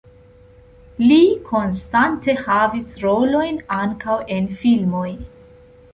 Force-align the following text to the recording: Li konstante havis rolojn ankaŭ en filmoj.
Li 1.09 1.17
konstante 1.49 2.35
havis 2.47 2.97
rolojn 3.07 3.63
ankaŭ 3.85 4.19
en 4.39 4.53
filmoj. 4.65 5.09